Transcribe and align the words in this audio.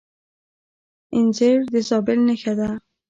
انځر 1.15 1.57
د 1.73 1.75
زابل 1.89 2.19
نښه 2.27 2.53
ده. 2.59 2.69